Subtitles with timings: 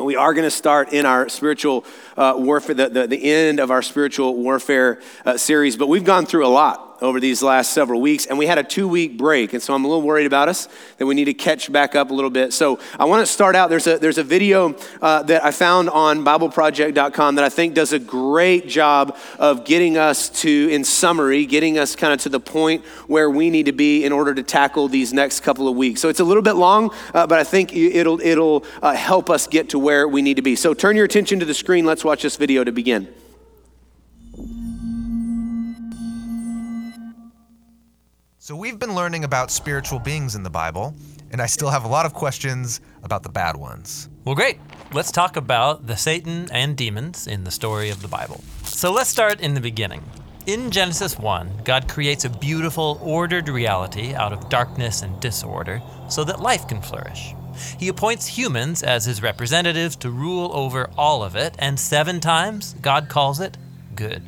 [0.00, 1.84] We are going to start in our spiritual
[2.16, 6.24] uh, warfare, the, the, the, end of our spiritual warfare uh, series, but we've gone
[6.24, 9.52] through a lot over these last several weeks, and we had a two week break.
[9.52, 10.68] And so I'm a little worried about us
[10.98, 12.52] that we need to catch back up a little bit.
[12.52, 13.70] So I want to start out.
[13.70, 17.92] There's a, there's a video uh, that I found on BibleProject.com that I think does
[17.92, 22.40] a great job of getting us to, in summary, getting us kind of to the
[22.40, 26.00] point where we need to be in order to tackle these next couple of weeks.
[26.00, 29.46] So it's a little bit long, uh, but I think it'll, it'll uh, help us
[29.46, 30.56] get to where we need to be.
[30.56, 31.84] So turn your attention to the screen.
[31.84, 33.08] Let's watch this video to begin.
[38.42, 40.94] So, we've been learning about spiritual beings in the Bible,
[41.30, 44.08] and I still have a lot of questions about the bad ones.
[44.24, 44.58] Well, great.
[44.94, 48.42] Let's talk about the Satan and demons in the story of the Bible.
[48.64, 50.02] So, let's start in the beginning.
[50.46, 56.24] In Genesis 1, God creates a beautiful, ordered reality out of darkness and disorder so
[56.24, 57.34] that life can flourish.
[57.78, 62.74] He appoints humans as his representatives to rule over all of it, and seven times
[62.80, 63.58] God calls it
[63.94, 64.22] good.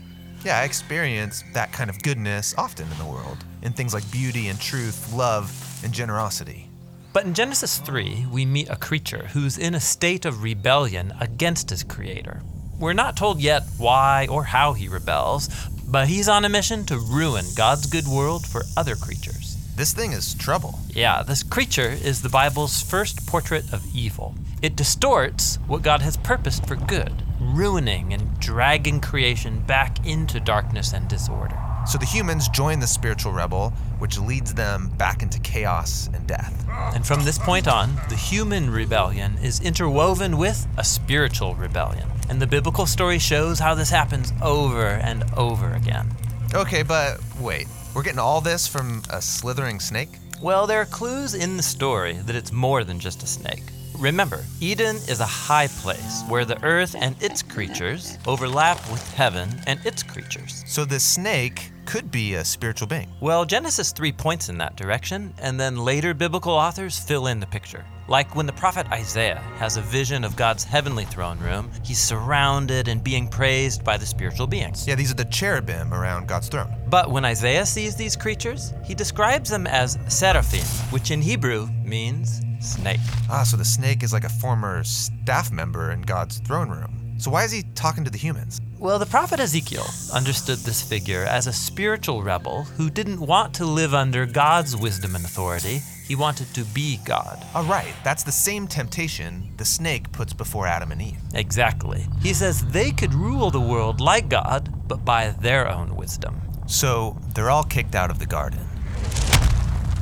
[0.44, 4.48] Yeah, I experience that kind of goodness often in the world in things like beauty
[4.48, 6.68] and truth, love and generosity.
[7.12, 11.70] But in Genesis 3, we meet a creature who's in a state of rebellion against
[11.70, 12.42] his creator.
[12.78, 15.48] We're not told yet why or how he rebels,
[15.86, 19.58] but he's on a mission to ruin God's good world for other creatures.
[19.76, 20.78] This thing is trouble.
[20.88, 24.34] Yeah, this creature is the Bible's first portrait of evil.
[24.62, 30.92] It distorts what God has purposed for good, ruining and dragging creation back into darkness
[30.92, 31.58] and disorder.
[31.86, 36.64] So the humans join the spiritual rebel, which leads them back into chaos and death.
[36.94, 42.08] And from this point on, the human rebellion is interwoven with a spiritual rebellion.
[42.28, 46.08] And the biblical story shows how this happens over and over again.
[46.54, 47.66] Okay, but wait.
[47.94, 50.08] We're getting all this from a slithering snake?
[50.40, 53.64] Well, there are clues in the story that it's more than just a snake.
[54.02, 59.48] Remember, Eden is a high place where the earth and its creatures overlap with heaven
[59.68, 60.64] and its creatures.
[60.66, 63.08] So the snake could be a spiritual being.
[63.20, 67.46] Well, Genesis 3 points in that direction, and then later biblical authors fill in the
[67.46, 67.84] picture.
[68.08, 72.88] Like when the prophet Isaiah has a vision of God's heavenly throne room, he's surrounded
[72.88, 74.84] and being praised by the spiritual beings.
[74.84, 76.74] Yeah, these are the cherubim around God's throne.
[76.88, 82.40] But when Isaiah sees these creatures, he describes them as seraphim, which in Hebrew means
[82.62, 83.00] snake.
[83.30, 87.16] Ah, so the snake is like a former staff member in God's throne room.
[87.18, 88.60] So why is he talking to the humans?
[88.78, 93.64] Well, the prophet Ezekiel understood this figure as a spiritual rebel who didn't want to
[93.64, 95.82] live under God's wisdom and authority.
[96.08, 97.44] He wanted to be God.
[97.54, 101.20] All right, that's the same temptation the snake puts before Adam and Eve.
[101.34, 102.06] Exactly.
[102.20, 106.40] He says they could rule the world like God, but by their own wisdom.
[106.66, 108.66] So they're all kicked out of the garden.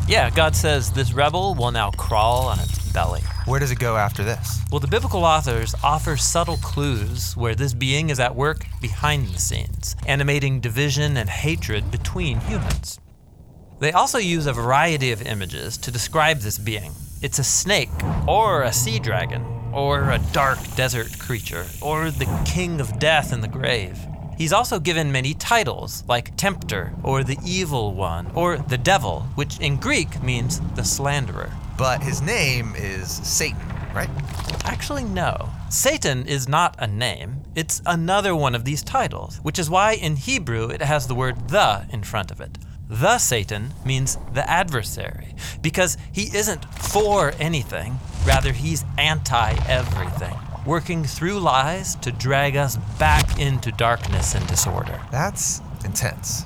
[0.09, 3.21] Yeah, God says this rebel will now crawl on its belly.
[3.45, 4.61] Where does it go after this?
[4.71, 9.39] Well, the biblical authors offer subtle clues where this being is at work behind the
[9.39, 12.99] scenes, animating division and hatred between humans.
[13.79, 16.93] They also use a variety of images to describe this being.
[17.23, 17.91] It's a snake,
[18.27, 23.41] or a sea dragon, or a dark desert creature, or the king of death in
[23.41, 23.99] the grave.
[24.41, 29.61] He's also given many titles, like Tempter, or the Evil One, or the Devil, which
[29.61, 31.53] in Greek means the slanderer.
[31.77, 33.61] But his name is Satan,
[33.95, 34.09] right?
[34.65, 35.51] Actually, no.
[35.69, 40.17] Satan is not a name, it's another one of these titles, which is why in
[40.17, 42.57] Hebrew it has the word the in front of it.
[42.89, 51.05] The Satan means the adversary, because he isn't for anything, rather, he's anti everything, working
[51.05, 55.01] through lies to drag us back into darkness and disorder.
[55.11, 56.45] That's intense.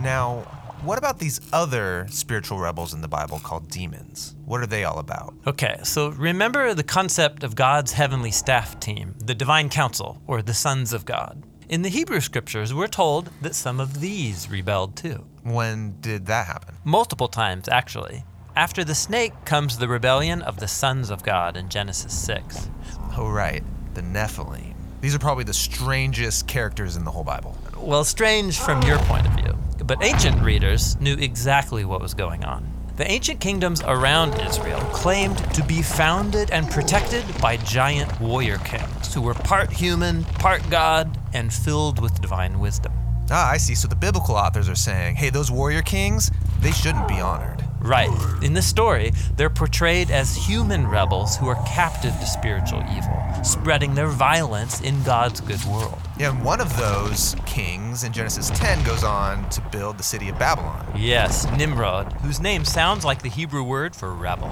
[0.00, 0.40] Now,
[0.82, 4.34] what about these other spiritual rebels in the Bible called demons?
[4.44, 5.34] What are they all about?
[5.46, 10.52] Okay, so remember the concept of God's heavenly staff team, the divine council, or the
[10.52, 11.42] sons of God.
[11.70, 15.24] In the Hebrew scriptures, we're told that some of these rebelled too.
[15.42, 16.74] When did that happen?
[16.84, 18.24] Multiple times, actually.
[18.54, 22.68] After the snake comes the rebellion of the sons of God in Genesis 6.
[23.16, 23.62] Oh, right,
[23.94, 24.74] the Nephilim.
[25.00, 27.56] These are probably the strangest characters in the whole Bible.
[27.76, 29.56] Well, strange from your point of view.
[29.84, 32.68] But ancient readers knew exactly what was going on.
[32.96, 39.14] The ancient kingdoms around Israel claimed to be founded and protected by giant warrior kings
[39.14, 42.92] who were part human, part God, and filled with divine wisdom.
[43.30, 43.76] Ah, I see.
[43.76, 47.53] So the biblical authors are saying, hey, those warrior kings, they shouldn't be honored.
[47.84, 48.10] Right.
[48.42, 53.20] In this story, they're portrayed as human rebels who are captive to spiritual evil.
[53.44, 55.98] spreading their violence in God's good world.
[56.18, 60.28] Yeah, and one of those kings in Genesis 10 goes on to build the city
[60.28, 60.86] of Babylon.
[60.96, 64.50] Yes, Nimrod, whose name sounds like the Hebrew word for rebel.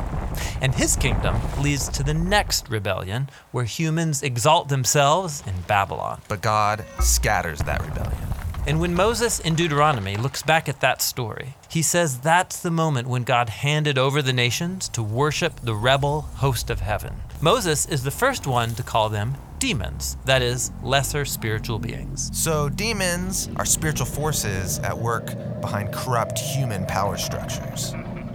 [0.60, 6.20] And his kingdom leads to the next rebellion, where humans exalt themselves in Babylon.
[6.28, 8.31] But God scatters that rebellion.
[8.64, 13.08] And when Moses in Deuteronomy looks back at that story, he says that's the moment
[13.08, 17.14] when God handed over the nations to worship the rebel host of heaven.
[17.40, 22.30] Moses is the first one to call them demons, that is, lesser spiritual beings.
[22.36, 27.94] So, demons are spiritual forces at work behind corrupt human power structures.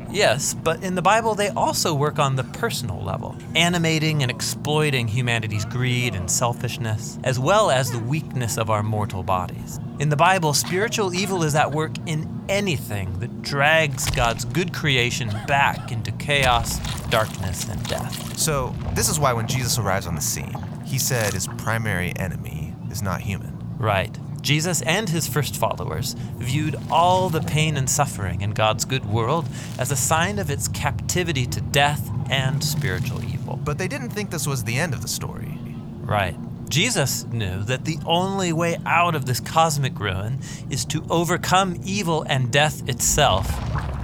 [0.09, 5.07] Yes, but in the Bible, they also work on the personal level, animating and exploiting
[5.07, 9.79] humanity's greed and selfishness, as well as the weakness of our mortal bodies.
[9.99, 15.29] In the Bible, spiritual evil is at work in anything that drags God's good creation
[15.47, 16.79] back into chaos,
[17.09, 18.37] darkness, and death.
[18.37, 20.55] So, this is why when Jesus arrives on the scene,
[20.85, 23.57] he said his primary enemy is not human.
[23.77, 24.17] Right.
[24.47, 29.45] Jesus and his first followers viewed all the pain and suffering in God's good world
[29.77, 33.59] as a sign of its captivity to death and spiritual evil.
[33.61, 35.59] But they didn't think this was the end of the story.
[35.99, 36.37] Right.
[36.69, 40.39] Jesus knew that the only way out of this cosmic ruin
[40.69, 43.51] is to overcome evil and death itself,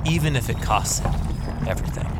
[0.05, 1.13] even if it costs him
[1.65, 2.12] everything.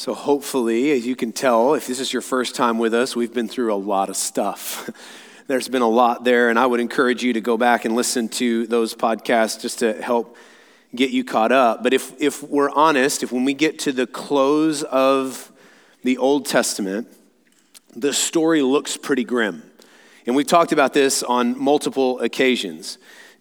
[0.00, 3.34] So, hopefully, as you can tell, if this is your first time with us, we've
[3.34, 4.88] been through a lot of stuff.
[5.46, 8.30] There's been a lot there, and I would encourage you to go back and listen
[8.30, 10.38] to those podcasts just to help
[10.94, 11.82] get you caught up.
[11.82, 15.52] But if, if we're honest, if when we get to the close of
[16.02, 17.06] the Old Testament,
[17.94, 19.62] the story looks pretty grim.
[20.26, 22.96] And we've talked about this on multiple occasions.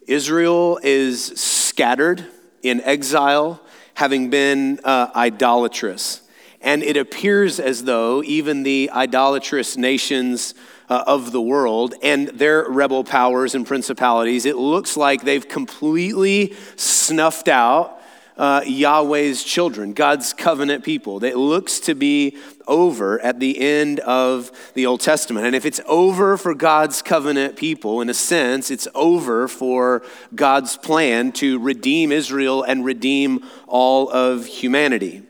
[0.08, 2.26] Israel is scattered
[2.64, 3.62] in exile,
[3.94, 6.24] having been uh, idolatrous.
[6.62, 10.54] And it appears as though even the idolatrous nations
[10.90, 16.56] uh, of the world and their rebel powers and principalities, it looks like they've completely
[16.76, 18.00] snuffed out
[18.40, 21.22] uh, Yahweh's children, God's covenant people.
[21.26, 25.46] It looks to be over at the end of the Old Testament.
[25.46, 30.04] And if it's over for God's covenant people, in a sense, it's over for
[30.34, 35.24] God's plan to redeem Israel and redeem all of humanity.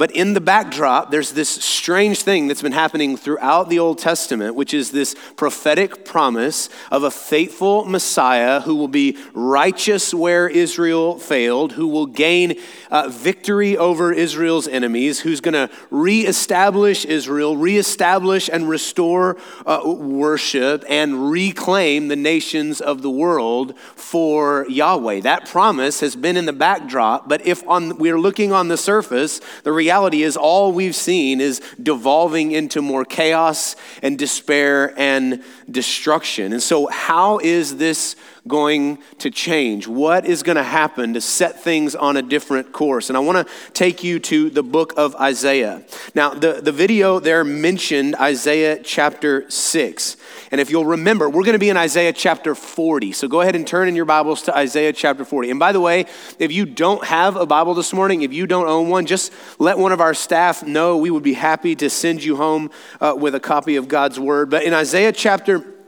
[0.00, 4.54] But in the backdrop, there's this strange thing that's been happening throughout the Old Testament,
[4.54, 11.18] which is this prophetic promise of a faithful Messiah who will be righteous where Israel
[11.18, 12.58] failed, who will gain
[12.90, 19.36] uh, victory over Israel's enemies, who's going to reestablish Israel, reestablish and restore
[19.66, 25.20] uh, worship, and reclaim the nations of the world for Yahweh.
[25.20, 29.42] That promise has been in the backdrop, but if on, we're looking on the surface,
[29.62, 35.42] the reality reality is all we've seen is devolving into more chaos and despair and
[35.68, 36.52] destruction.
[36.52, 38.14] And so, how is this
[38.46, 39.88] going to change?
[39.88, 43.10] What is going to happen to set things on a different course?
[43.10, 45.82] And I want to take you to the book of Isaiah.
[46.14, 50.16] Now, the, the video there mentioned Isaiah chapter 6.
[50.50, 53.12] And if you'll remember, we're going to be in Isaiah chapter 40.
[53.12, 55.50] So go ahead and turn in your Bibles to Isaiah chapter 40.
[55.50, 56.06] And by the way,
[56.38, 59.78] if you don't have a Bible this morning, if you don't own one, just let
[59.78, 60.96] one of our staff know.
[60.96, 64.50] We would be happy to send you home uh, with a copy of God's word.
[64.50, 65.79] But in Isaiah chapter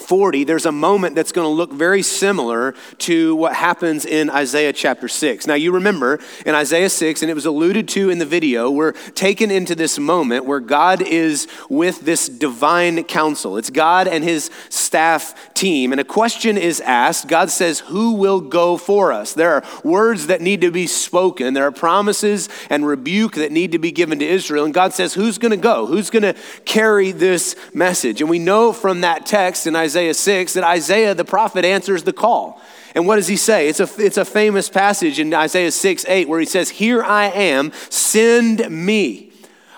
[0.00, 4.72] 40, there's a moment that's going to look very similar to what happens in Isaiah
[4.72, 5.46] chapter 6.
[5.46, 8.92] Now, you remember in Isaiah 6, and it was alluded to in the video, we're
[8.92, 13.56] taken into this moment where God is with this divine council.
[13.56, 17.28] It's God and his staff team, and a question is asked.
[17.28, 19.34] God says, Who will go for us?
[19.34, 23.72] There are words that need to be spoken, there are promises and rebuke that need
[23.72, 25.86] to be given to Israel, and God says, Who's going to go?
[25.86, 28.20] Who's going to carry this message?
[28.20, 32.04] And we know from that text in Isaiah Isaiah 6 that Isaiah the prophet answers
[32.04, 32.60] the call.
[32.94, 33.68] And what does he say?
[33.68, 37.26] It's a, it's a famous passage in Isaiah 6 8 where he says, Here I
[37.26, 39.32] am, send me.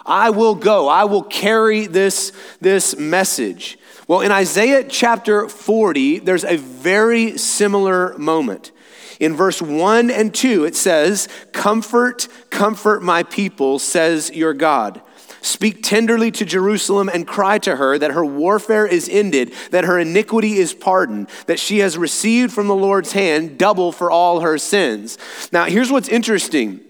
[0.04, 0.88] I will go.
[0.88, 3.78] I will carry this, this message.
[4.07, 8.73] Well, in Isaiah chapter 40, there's a very similar moment.
[9.21, 15.00] In verse 1 and 2, it says, Comfort, comfort my people, says your God.
[15.42, 19.99] Speak tenderly to Jerusalem and cry to her that her warfare is ended, that her
[19.99, 24.56] iniquity is pardoned, that she has received from the Lord's hand double for all her
[24.56, 25.18] sins.
[25.50, 26.80] Now, here's what's interesting.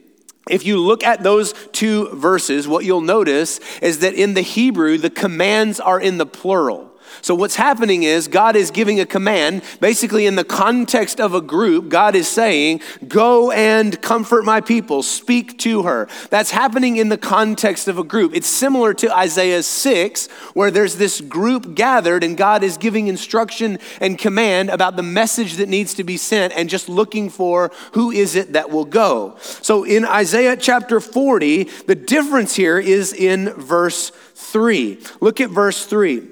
[0.51, 4.99] If you look at those two verses, what you'll notice is that in the Hebrew,
[4.99, 6.92] the commands are in the plural.
[7.23, 9.63] So, what's happening is God is giving a command.
[9.79, 15.05] Basically, in the context of a group, God is saying, Go and comfort my people,
[15.05, 16.09] speak to her.
[16.31, 18.35] That's happening in the context of a group.
[18.35, 23.79] It's similar to Isaiah 6, where there's this group gathered and God is giving instruction
[24.01, 28.11] and command about the message that needs to be sent and just looking for who
[28.11, 29.37] is it that will go.
[29.39, 34.99] So, in Isaiah chapter 40, the difference here is in verse 3.
[35.21, 36.32] Look at verse 3.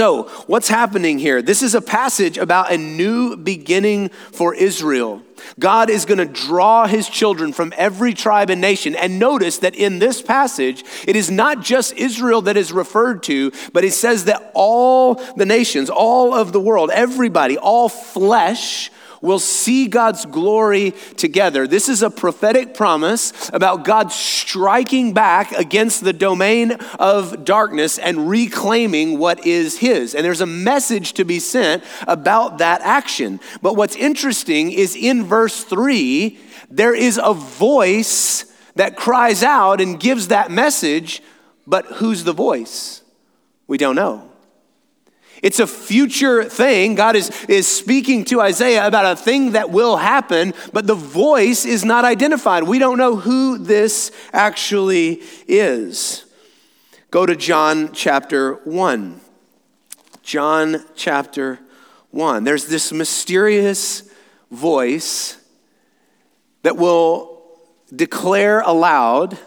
[0.00, 1.42] So, what's happening here?
[1.42, 5.20] This is a passage about a new beginning for Israel.
[5.58, 8.96] God is going to draw his children from every tribe and nation.
[8.96, 13.52] And notice that in this passage, it is not just Israel that is referred to,
[13.74, 18.90] but it says that all the nations, all of the world, everybody, all flesh
[19.20, 21.66] will see God's glory together.
[21.66, 28.28] This is a prophetic promise about God striking back against the domain of darkness and
[28.28, 30.14] reclaiming what is His.
[30.14, 33.40] And there's a message to be sent about that action.
[33.62, 36.38] But what's interesting is in verse 3,
[36.70, 38.46] there is a voice
[38.76, 41.22] that cries out and gives that message,
[41.66, 43.02] but who's the voice?
[43.66, 44.29] We don't know.
[45.42, 46.94] It's a future thing.
[46.94, 51.64] God is, is speaking to Isaiah about a thing that will happen, but the voice
[51.64, 52.64] is not identified.
[52.64, 56.26] We don't know who this actually is.
[57.10, 59.20] Go to John chapter 1.
[60.22, 61.58] John chapter
[62.10, 62.44] 1.
[62.44, 64.08] There's this mysterious
[64.50, 65.38] voice
[66.62, 67.42] that will
[67.94, 69.38] declare aloud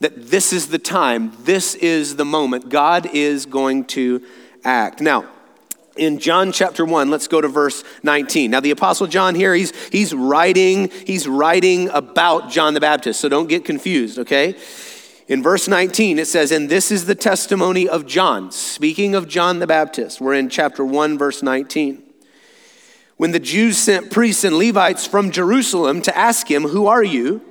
[0.00, 2.68] that this is the time, this is the moment.
[2.68, 4.22] God is going to
[4.64, 5.00] act.
[5.00, 5.28] Now,
[5.96, 8.50] in John chapter 1, let's go to verse 19.
[8.50, 13.28] Now, the Apostle John here, he's, he's writing, he's writing about John the Baptist, so
[13.28, 14.56] don't get confused, okay?
[15.28, 18.50] In verse 19, it says, And this is the testimony of John.
[18.50, 22.02] Speaking of John the Baptist, we're in chapter 1, verse 19.
[23.16, 27.42] When the Jews sent priests and Levites from Jerusalem to ask him, Who are you?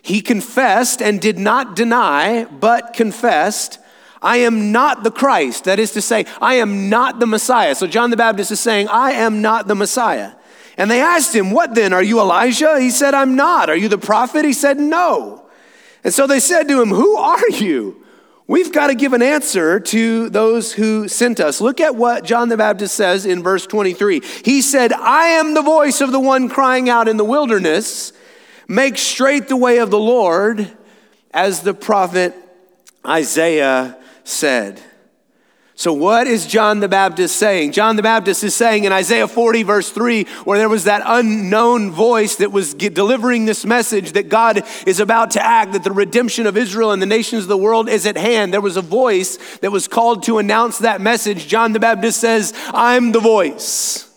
[0.00, 3.78] He confessed and did not deny, but confessed,
[4.22, 5.64] I am not the Christ.
[5.64, 7.74] That is to say, I am not the Messiah.
[7.74, 10.32] So John the Baptist is saying, I am not the Messiah.
[10.78, 11.92] And they asked him, What then?
[11.92, 12.80] Are you Elijah?
[12.80, 13.68] He said, I'm not.
[13.68, 14.44] Are you the prophet?
[14.44, 15.44] He said, No.
[16.04, 18.02] And so they said to him, Who are you?
[18.46, 21.60] We've got to give an answer to those who sent us.
[21.60, 24.20] Look at what John the Baptist says in verse 23.
[24.44, 28.12] He said, I am the voice of the one crying out in the wilderness,
[28.66, 30.70] make straight the way of the Lord,
[31.32, 32.34] as the prophet
[33.06, 34.82] Isaiah said.
[35.74, 37.72] So, what is John the Baptist saying?
[37.72, 41.90] John the Baptist is saying in Isaiah 40, verse 3, where there was that unknown
[41.90, 46.46] voice that was delivering this message that God is about to act, that the redemption
[46.46, 48.52] of Israel and the nations of the world is at hand.
[48.52, 51.48] There was a voice that was called to announce that message.
[51.48, 54.11] John the Baptist says, I'm the voice.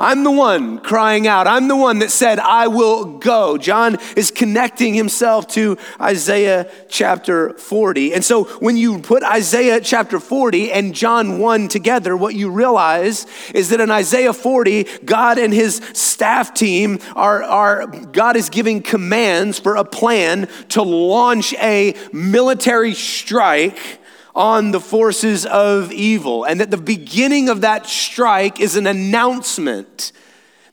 [0.00, 1.48] I'm the one crying out.
[1.48, 3.58] I'm the one that said, I will go.
[3.58, 8.14] John is connecting himself to Isaiah chapter 40.
[8.14, 13.26] And so when you put Isaiah chapter 40 and John 1 together, what you realize
[13.52, 18.82] is that in Isaiah 40, God and his staff team are, are God is giving
[18.82, 23.97] commands for a plan to launch a military strike
[24.38, 26.44] on the forces of evil.
[26.44, 30.12] And that the beginning of that strike is an announcement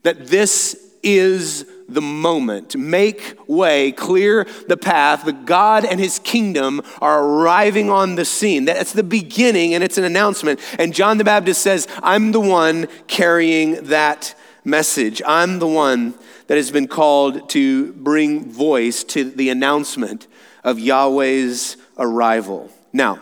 [0.03, 2.75] that this is the moment.
[2.75, 5.25] Make way, clear the path.
[5.25, 8.65] The God and his kingdom are arriving on the scene.
[8.65, 10.59] That's the beginning and it's an announcement.
[10.77, 15.23] And John the Baptist says, I'm the one carrying that message.
[15.25, 16.13] I'm the one
[16.47, 20.27] that has been called to bring voice to the announcement
[20.63, 22.69] of Yahweh's arrival.
[22.93, 23.19] Now,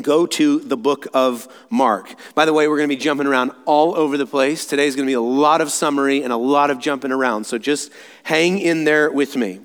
[0.00, 2.14] go to the book of Mark.
[2.34, 4.64] By the way, we're going to be jumping around all over the place.
[4.64, 7.44] Today is going to be a lot of summary and a lot of jumping around.
[7.44, 9.60] So just hang in there with me.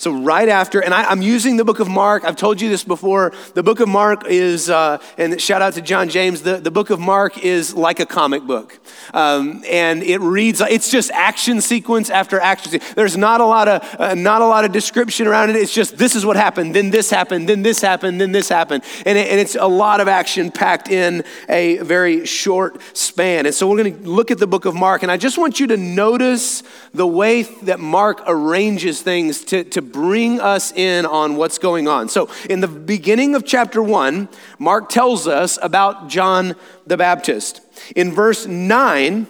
[0.00, 2.22] So, right after, and I, am using the book of Mark.
[2.22, 3.32] I've told you this before.
[3.54, 6.90] The book of Mark is, uh, and shout out to John James, the, the book
[6.90, 8.78] of Mark is like a comic book.
[9.12, 12.70] Um, and it reads, it's just action sequence after action.
[12.70, 12.94] Sequence.
[12.94, 15.56] There's not a, lot of, uh, not a lot of description around it.
[15.56, 18.84] It's just this is what happened, then this happened, then this happened, then this happened.
[19.04, 23.46] And, it, and it's a lot of action packed in a very short span.
[23.46, 25.02] And so, we're going to look at the book of Mark.
[25.02, 26.62] And I just want you to notice
[26.94, 32.08] the way that Mark arranges things to, to bring us in on what's going on.
[32.08, 34.28] So, in the beginning of chapter one,
[34.58, 36.54] Mark tells us about John
[36.86, 37.60] the Baptist.
[37.94, 39.26] In verse 9,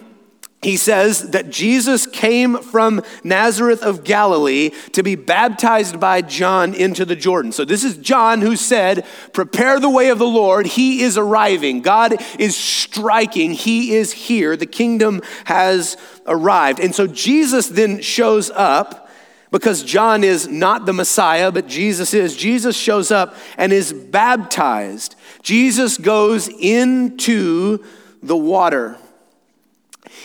[0.61, 7.05] he says that Jesus came from Nazareth of Galilee to be baptized by John into
[7.05, 7.53] the Jordan.
[7.53, 10.65] So, this is John who said, Prepare the way of the Lord.
[10.65, 11.81] He is arriving.
[11.81, 13.51] God is striking.
[13.51, 14.57] He is here.
[14.57, 15.95] The kingdom has
[16.27, 16.81] arrived.
[16.81, 19.08] And so, Jesus then shows up
[19.51, 22.35] because John is not the Messiah, but Jesus is.
[22.35, 25.15] Jesus shows up and is baptized.
[25.41, 27.83] Jesus goes into
[28.21, 28.97] the water.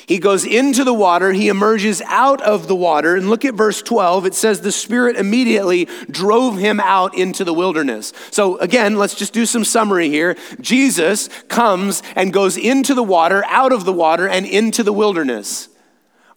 [0.07, 3.81] He goes into the water, he emerges out of the water, and look at verse
[3.81, 4.27] 12.
[4.27, 8.13] It says, The Spirit immediately drove him out into the wilderness.
[8.31, 10.37] So, again, let's just do some summary here.
[10.61, 15.69] Jesus comes and goes into the water, out of the water, and into the wilderness.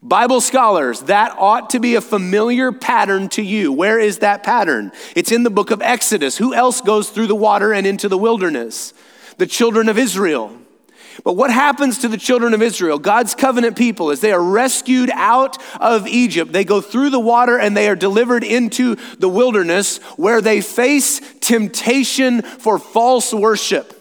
[0.04, 3.74] Bible scholars, that ought to be a familiar pattern to you.
[3.74, 4.92] Where is that pattern?
[5.16, 6.38] It's in the book of Exodus.
[6.38, 8.94] Who else goes through the water and into the wilderness?
[9.38, 10.56] The children of Israel.
[11.24, 15.10] But what happens to the children of Israel, God's covenant people, as they are rescued
[15.14, 16.54] out of Egypt?
[16.54, 21.20] They go through the water and they are delivered into the wilderness where they face
[21.40, 23.97] temptation for false worship.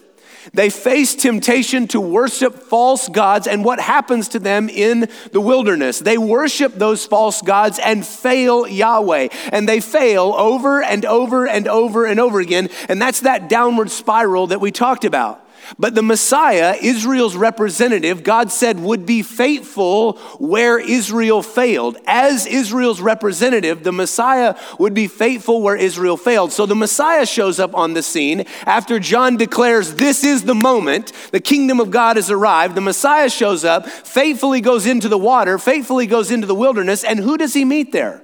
[0.53, 5.99] They face temptation to worship false gods, and what happens to them in the wilderness?
[5.99, 9.29] They worship those false gods and fail Yahweh.
[9.51, 12.69] And they fail over and over and over and over again.
[12.89, 15.46] And that's that downward spiral that we talked about.
[15.77, 21.97] But the Messiah, Israel's representative, God said would be faithful where Israel failed.
[22.05, 26.51] As Israel's representative, the Messiah would be faithful where Israel failed.
[26.51, 31.11] So the Messiah shows up on the scene after John declares, This is the moment,
[31.31, 32.75] the kingdom of God has arrived.
[32.75, 37.19] The Messiah shows up, faithfully goes into the water, faithfully goes into the wilderness, and
[37.19, 38.23] who does he meet there?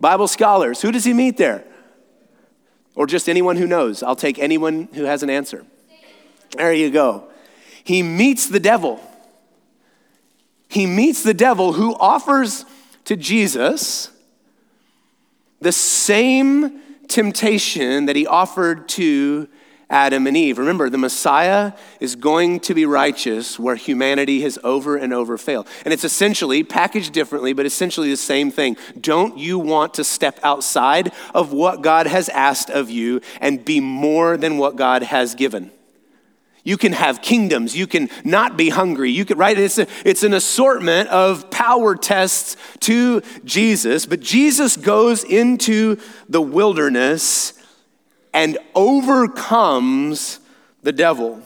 [0.00, 1.64] Bible scholars, who does he meet there?
[2.94, 4.02] Or just anyone who knows?
[4.02, 5.64] I'll take anyone who has an answer.
[6.52, 7.24] There you go.
[7.84, 9.00] He meets the devil.
[10.68, 12.64] He meets the devil who offers
[13.04, 14.10] to Jesus
[15.60, 19.48] the same temptation that he offered to
[19.90, 20.58] Adam and Eve.
[20.58, 25.66] Remember, the Messiah is going to be righteous where humanity has over and over failed.
[25.84, 28.76] And it's essentially packaged differently, but essentially the same thing.
[29.00, 33.80] Don't you want to step outside of what God has asked of you and be
[33.80, 35.72] more than what God has given?
[36.70, 37.76] You can have kingdoms.
[37.76, 39.10] You can not be hungry.
[39.10, 39.58] You can, right?
[39.58, 44.06] It's, a, it's an assortment of power tests to Jesus.
[44.06, 45.96] But Jesus goes into
[46.28, 47.54] the wilderness
[48.32, 50.38] and overcomes
[50.84, 51.42] the devil.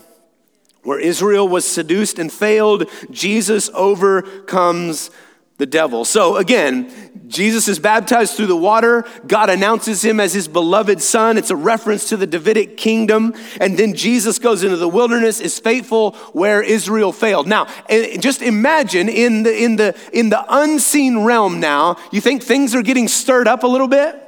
[0.83, 5.11] Where Israel was seduced and failed, Jesus overcomes
[5.57, 6.05] the devil.
[6.05, 6.91] So again,
[7.29, 9.05] Jesus is baptized through the water.
[9.27, 11.39] God announces him as his beloved son.
[11.39, 13.35] It's a reference to the Davidic kingdom.
[13.61, 17.47] And then Jesus goes into the wilderness, is faithful where Israel failed.
[17.47, 22.43] Now, eh, just imagine in the, in the, in the unseen realm now, you think
[22.43, 24.24] things are getting stirred up a little bit?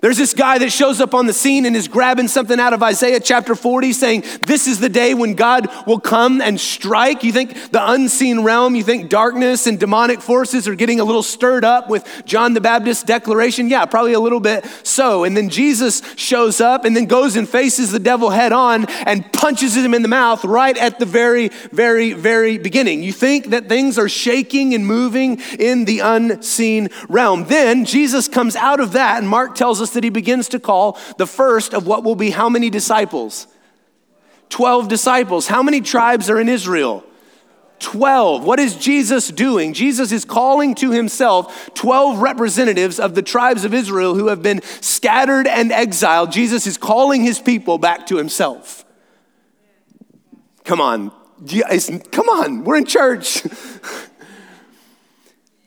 [0.00, 2.82] There's this guy that shows up on the scene and is grabbing something out of
[2.82, 7.22] Isaiah chapter 40 saying, This is the day when God will come and strike.
[7.24, 11.22] You think the unseen realm, you think darkness and demonic forces are getting a little
[11.22, 13.68] stirred up with John the Baptist's declaration?
[13.68, 15.24] Yeah, probably a little bit so.
[15.24, 19.30] And then Jesus shows up and then goes and faces the devil head on and
[19.32, 23.02] punches him in the mouth right at the very, very, very beginning.
[23.02, 27.44] You think that things are shaking and moving in the unseen realm.
[27.44, 30.98] Then Jesus comes out of that, and Mark tells us that he begins to call
[31.18, 33.46] the first of what will be how many disciples?
[34.50, 35.46] 12 disciples.
[35.46, 37.04] How many tribes are in Israel?
[37.78, 38.44] 12.
[38.44, 39.72] What is Jesus doing?
[39.72, 44.60] Jesus is calling to himself 12 representatives of the tribes of Israel who have been
[44.80, 46.30] scattered and exiled.
[46.30, 48.84] Jesus is calling his people back to himself.
[50.64, 51.10] Come on.
[52.12, 52.64] Come on.
[52.64, 53.42] We're in church.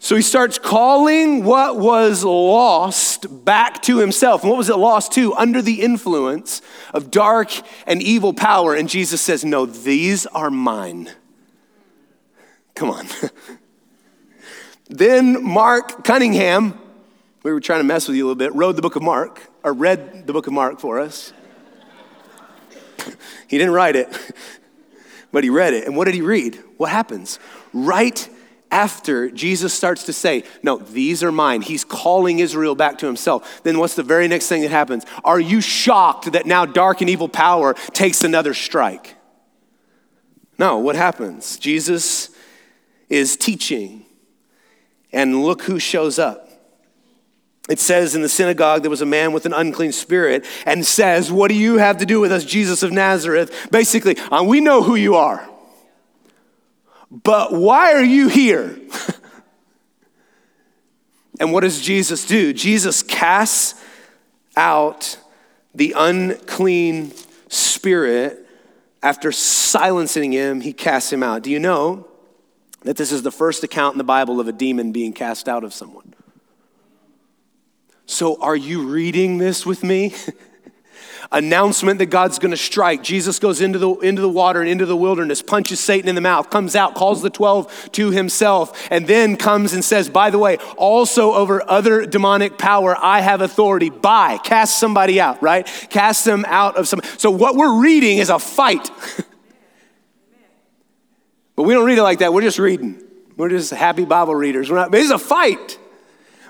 [0.04, 4.42] So he starts calling what was lost back to himself.
[4.42, 5.34] And what was it lost to?
[5.34, 6.62] Under the influence
[6.94, 7.54] of dark
[7.88, 8.76] and evil power.
[8.76, 11.10] And Jesus says, No, these are mine.
[12.76, 13.08] Come on.
[14.90, 16.78] then Mark Cunningham
[17.44, 19.42] we were trying to mess with you a little bit, wrote the book of Mark,
[19.64, 21.32] or read the book of Mark for us.
[23.48, 24.10] he didn't write it,
[25.32, 25.86] but he read it.
[25.86, 26.62] And what did he read?
[26.76, 27.40] What happens?
[27.72, 28.30] Right
[28.74, 33.62] after Jesus starts to say, No, these are mine, he's calling Israel back to himself.
[33.62, 35.06] Then what's the very next thing that happens?
[35.24, 39.16] Are you shocked that now dark and evil power takes another strike?
[40.58, 41.58] No, what happens?
[41.58, 42.30] Jesus
[43.10, 44.06] is teaching,
[45.12, 46.50] and look who shows up.
[47.70, 51.32] It says in the synagogue there was a man with an unclean spirit and says,
[51.32, 53.68] What do you have to do with us, Jesus of Nazareth?
[53.72, 55.48] Basically, uh, we know who you are,
[57.14, 58.80] but why are you here?
[61.40, 62.54] and what does Jesus do?
[62.54, 63.80] Jesus casts
[64.58, 65.20] out
[65.76, 67.14] the unclean
[67.50, 68.40] spirit.
[69.04, 71.44] After silencing him, he casts him out.
[71.44, 72.08] Do you know
[72.82, 75.64] that this is the first account in the Bible of a demon being cast out
[75.64, 76.16] of someone?
[78.08, 80.16] So, are you reading this with me?
[81.34, 83.04] Announcement that God's gonna strike.
[83.04, 86.22] Jesus goes into the, into the water and into the wilderness, punches Satan in the
[86.22, 90.38] mouth, comes out, calls the 12 to himself, and then comes and says, By the
[90.38, 93.90] way, also over other demonic power, I have authority.
[93.90, 95.66] By, cast somebody out, right?
[95.90, 97.02] Cast them out of some.
[97.18, 98.90] So, what we're reading is a fight.
[101.56, 102.34] but we don't read it like that.
[102.34, 103.02] We're just reading.
[103.36, 104.70] We're just happy Bible readers.
[104.70, 105.80] We're not, it's a fight.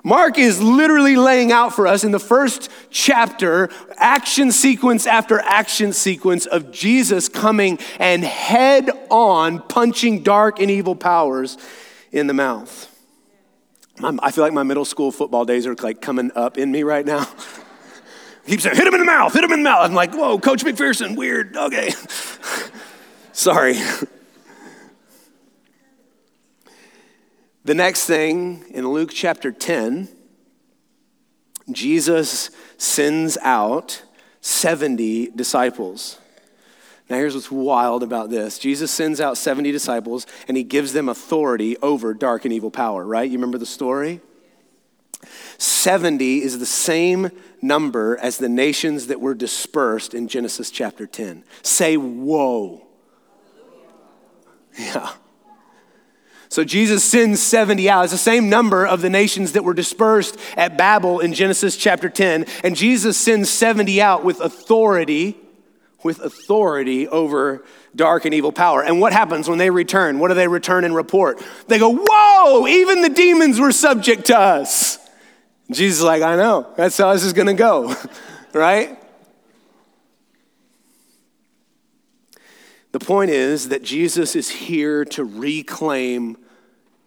[0.03, 5.93] Mark is literally laying out for us in the first chapter, action sequence after action
[5.93, 11.57] sequence of Jesus coming and head on punching dark and evil powers
[12.11, 12.89] in the mouth.
[14.01, 17.05] I feel like my middle school football days are like coming up in me right
[17.05, 17.25] now.
[18.45, 19.85] Keep saying, hit him in the mouth, hit him in the mouth.
[19.85, 21.91] I'm like, whoa, Coach McPherson, weird, okay.
[23.31, 23.77] Sorry.
[27.65, 30.09] The next thing in Luke chapter 10,
[31.71, 34.03] Jesus sends out
[34.41, 36.19] 70 disciples.
[37.09, 41.07] Now, here's what's wild about this Jesus sends out 70 disciples and he gives them
[41.07, 43.29] authority over dark and evil power, right?
[43.29, 44.19] You remember the story?
[45.57, 51.45] 70 is the same number as the nations that were dispersed in Genesis chapter 10.
[51.61, 52.85] Say, whoa.
[54.77, 55.13] Yeah.
[56.53, 58.03] So Jesus sends 70 out.
[58.03, 62.09] It's the same number of the nations that were dispersed at Babel in Genesis chapter
[62.09, 62.45] 10.
[62.63, 65.35] And Jesus sends 70 out with authority,
[66.03, 68.83] with authority over dark and evil power.
[68.83, 70.19] And what happens when they return?
[70.19, 71.43] What do they return and report?
[71.69, 74.99] They go, Whoa, even the demons were subject to us.
[75.71, 77.95] Jesus is like, I know, that's how this is gonna go,
[78.53, 78.95] right?
[82.91, 86.37] The point is that Jesus is here to reclaim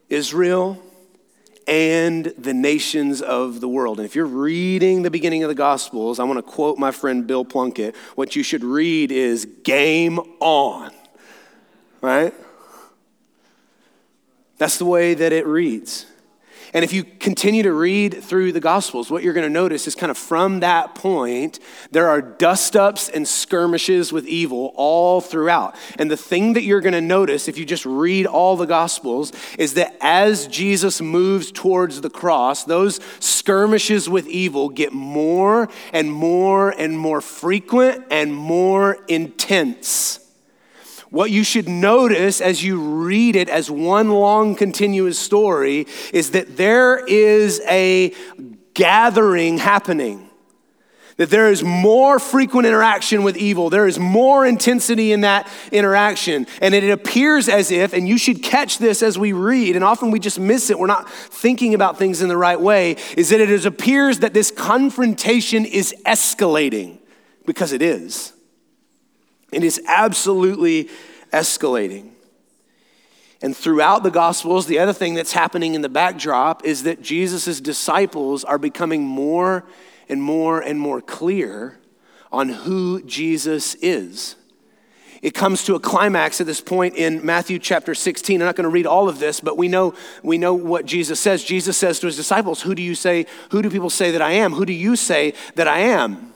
[0.09, 0.83] Israel
[1.67, 3.99] and the nations of the world.
[3.99, 7.27] And if you're reading the beginning of the Gospels, I want to quote my friend
[7.27, 7.97] Bill Plunkett.
[8.15, 10.93] What you should read is game on,
[12.01, 12.33] right?
[14.59, 16.07] That's the way that it reads.
[16.77, 19.95] And if you continue to read through the Gospels, what you're going to notice is
[19.95, 21.59] kind of from that point,
[21.91, 25.75] there are dust ups and skirmishes with evil all throughout.
[25.99, 29.33] And the thing that you're going to notice if you just read all the Gospels
[29.59, 36.13] is that as Jesus moves towards the cross, those skirmishes with evil get more and
[36.13, 40.26] more and more frequent and more intense.
[41.11, 46.57] What you should notice as you read it as one long continuous story is that
[46.57, 48.13] there is a
[48.75, 50.29] gathering happening.
[51.17, 53.71] That there is more frequent interaction with evil.
[53.71, 56.47] There is more intensity in that interaction.
[56.61, 60.11] And it appears as if, and you should catch this as we read, and often
[60.11, 63.41] we just miss it, we're not thinking about things in the right way, is that
[63.41, 66.99] it appears that this confrontation is escalating
[67.47, 68.35] because it is.
[69.57, 70.91] It is absolutely
[71.33, 72.11] escalating.
[73.41, 77.59] And throughout the Gospels, the other thing that's happening in the backdrop is that Jesus'
[77.63, 79.65] disciples are becoming more
[80.11, 81.79] and more and more clear
[82.31, 84.37] on who Jesus is.
[85.23, 88.43] It comes to a climax at this point in Matthew chapter 16.
[88.43, 91.19] I'm not going to read all of this, but we know, we know what Jesus
[91.19, 91.43] says.
[91.43, 94.33] Jesus says to his disciples, Who do you say, who do people say that I
[94.33, 94.53] am?
[94.53, 96.35] Who do you say that I am?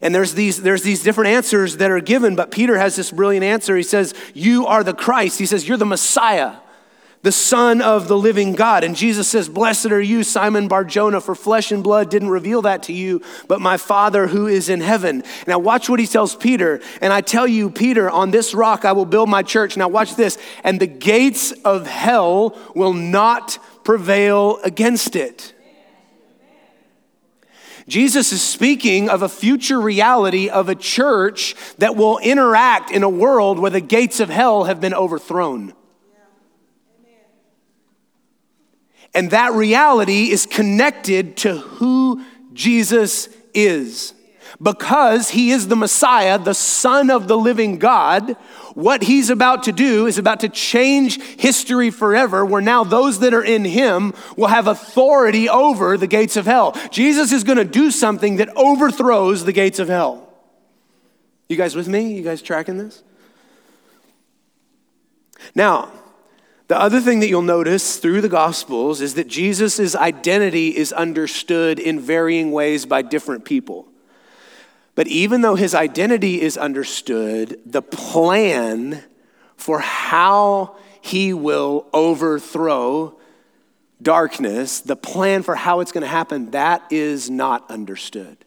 [0.00, 3.44] And there's these, there's these different answers that are given, but Peter has this brilliant
[3.44, 3.76] answer.
[3.76, 5.38] He says, You are the Christ.
[5.38, 6.56] He says, You're the Messiah,
[7.22, 8.84] the Son of the living God.
[8.84, 12.84] And Jesus says, Blessed are you, Simon Barjona, for flesh and blood didn't reveal that
[12.84, 15.24] to you, but my Father who is in heaven.
[15.48, 16.80] Now, watch what he tells Peter.
[17.00, 19.76] And I tell you, Peter, on this rock I will build my church.
[19.76, 20.38] Now, watch this.
[20.62, 25.54] And the gates of hell will not prevail against it.
[27.88, 33.08] Jesus is speaking of a future reality of a church that will interact in a
[33.08, 35.72] world where the gates of hell have been overthrown.
[39.14, 42.22] And that reality is connected to who
[42.52, 44.12] Jesus is.
[44.60, 48.36] Because he is the Messiah, the Son of the living God,
[48.78, 53.34] what he's about to do is about to change history forever, where now those that
[53.34, 56.76] are in him will have authority over the gates of hell.
[56.92, 60.32] Jesus is going to do something that overthrows the gates of hell.
[61.48, 62.12] You guys with me?
[62.12, 63.02] You guys tracking this?
[65.56, 65.90] Now,
[66.68, 71.80] the other thing that you'll notice through the Gospels is that Jesus' identity is understood
[71.80, 73.88] in varying ways by different people.
[74.98, 79.04] But even though his identity is understood, the plan
[79.56, 83.16] for how he will overthrow
[84.02, 88.38] darkness, the plan for how it's going to happen, that is not understood.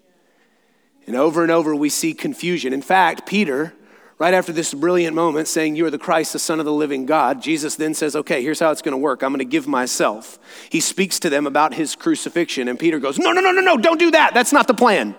[1.07, 2.73] And over and over, we see confusion.
[2.73, 3.73] In fact, Peter
[4.21, 7.07] Right after this brilliant moment saying, You are the Christ, the Son of the living
[7.07, 9.23] God, Jesus then says, Okay, here's how it's going to work.
[9.23, 10.37] I'm going to give myself.
[10.69, 13.77] He speaks to them about his crucifixion, and Peter goes, No, no, no, no, no,
[13.77, 14.35] don't do that.
[14.35, 15.15] That's not the plan.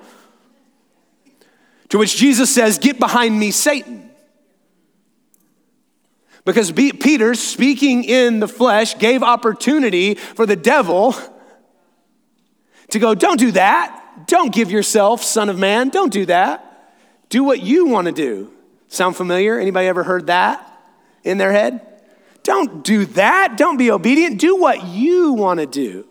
[1.92, 4.10] To which Jesus says, Get behind me, Satan.
[6.46, 11.14] Because Peter, speaking in the flesh, gave opportunity for the devil
[12.88, 14.26] to go, Don't do that.
[14.26, 15.90] Don't give yourself, Son of Man.
[15.90, 16.94] Don't do that.
[17.28, 18.50] Do what you want to do.
[18.88, 19.60] Sound familiar?
[19.60, 20.66] Anybody ever heard that
[21.24, 21.82] in their head?
[22.42, 23.58] Don't do that.
[23.58, 24.40] Don't be obedient.
[24.40, 26.06] Do what you want to do.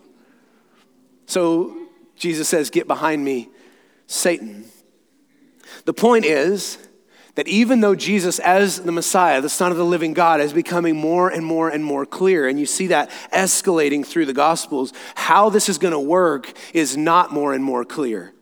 [1.26, 1.76] So
[2.14, 3.48] Jesus says, Get behind me,
[4.06, 4.66] Satan.
[5.84, 6.78] The point is
[7.34, 10.96] that even though Jesus, as the Messiah, the Son of the living God, is becoming
[10.96, 15.48] more and more and more clear, and you see that escalating through the Gospels, how
[15.48, 18.32] this is going to work is not more and more clear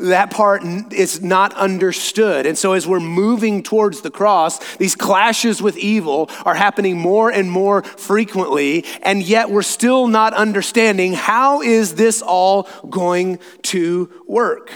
[0.00, 2.46] that part is not understood.
[2.46, 7.30] And so, as we're moving towards the cross, these clashes with evil are happening more
[7.30, 14.10] and more frequently, and yet we're still not understanding how is this all going to
[14.26, 14.72] work.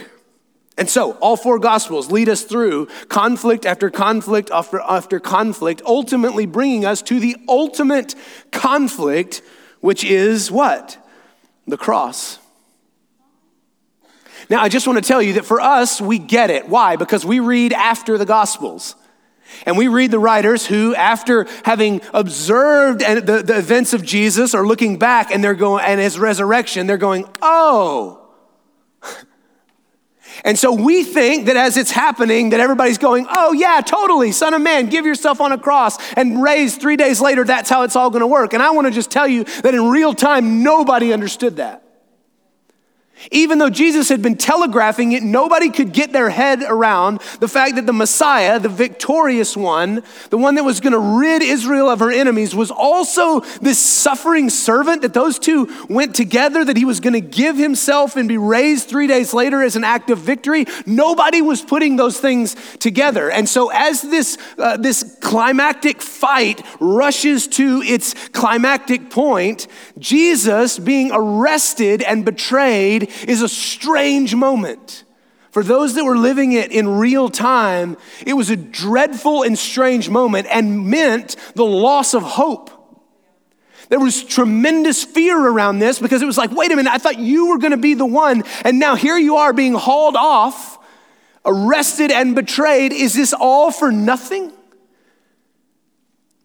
[0.77, 6.47] And so, all four gospels lead us through conflict after conflict after, after conflict, ultimately
[6.47, 8.15] bringing us to the ultimate
[8.51, 9.43] conflict,
[9.81, 10.99] which is what?
[11.67, 12.39] The cross.
[14.51, 16.69] Now, I just want to tell you that for us, we get it.
[16.69, 16.97] Why?
[16.97, 18.97] Because we read after the Gospels.
[19.67, 24.67] And we read the writers who, after having observed the, the events of Jesus, are
[24.67, 28.21] looking back and they're going, and his resurrection, they're going, oh.
[30.43, 34.55] And so we think that as it's happening, that everybody's going, oh, yeah, totally, Son
[34.55, 37.95] of Man, give yourself on a cross and raise three days later, that's how it's
[37.95, 38.53] all gonna work.
[38.53, 41.84] And I wanna just tell you that in real time, nobody understood that.
[43.31, 47.77] Even though Jesus had been telegraphing it, nobody could get their head around the fact
[47.77, 52.01] that the Messiah, the victorious one, the one that was going to rid Israel of
[52.01, 57.01] her enemies, was also this suffering servant, that those two went together, that he was
[57.01, 60.67] going to give himself and be raised three days later as an act of victory.
[60.85, 63.31] Nobody was putting those things together.
[63.31, 69.67] And so, as this, uh, this climactic fight rushes to its climactic point,
[69.99, 75.05] Jesus being arrested and betrayed is a strange moment.
[75.51, 80.11] For those that were living it in real time, it was a dreadful and strange
[80.11, 82.71] moment and meant the loss of hope.
[83.89, 87.19] There was tremendous fear around this because it was like, wait a minute, I thought
[87.21, 90.79] you were going to be the one, and now here you are being hauled off,
[91.45, 92.93] arrested, and betrayed.
[92.93, 94.53] Is this all for nothing?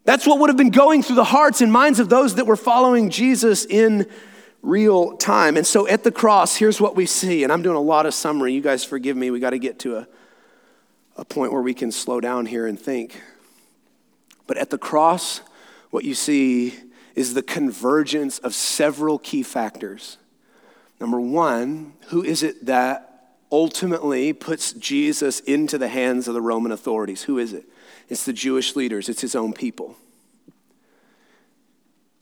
[0.04, 2.56] That's what would have been going through the hearts and minds of those that were
[2.56, 4.06] following Jesus in
[4.62, 5.56] real time.
[5.56, 7.44] And so at the cross, here's what we see.
[7.44, 8.52] And I'm doing a lot of summary.
[8.52, 9.30] You guys forgive me.
[9.30, 10.08] We got to get to a,
[11.16, 13.20] a point where we can slow down here and think.
[14.46, 15.40] But at the cross,
[15.90, 16.74] what you see
[17.14, 20.18] is the convergence of several key factors.
[21.00, 23.06] Number one, who is it that
[23.50, 27.22] ultimately puts Jesus into the hands of the Roman authorities?
[27.22, 27.64] Who is it?
[28.08, 29.96] It's the Jewish leaders, it's his own people.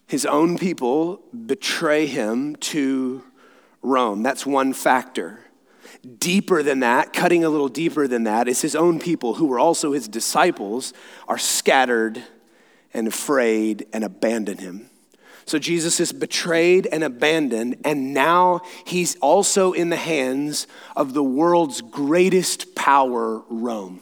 [0.09, 3.23] His own people betray him to
[3.83, 4.23] Rome.
[4.23, 5.41] That's one factor.
[6.19, 9.59] Deeper than that, cutting a little deeper than that, is his own people, who were
[9.59, 10.95] also his disciples,
[11.29, 12.23] are scattered
[12.95, 14.89] and afraid and abandon him.
[15.45, 20.67] So Jesus is betrayed and abandoned, and now he's also in the hands
[20.97, 24.01] of the world's greatest power, Rome.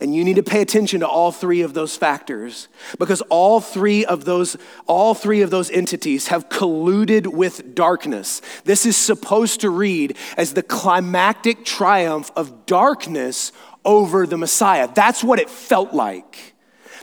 [0.00, 4.04] And you need to pay attention to all three of those factors because all three
[4.04, 4.56] of those
[4.86, 8.40] all three of those entities have colluded with darkness.
[8.64, 13.52] This is supposed to read as the climactic triumph of darkness
[13.84, 14.88] over the Messiah.
[14.92, 16.53] That's what it felt like.